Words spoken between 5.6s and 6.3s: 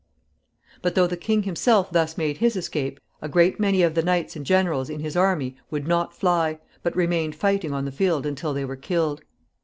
would not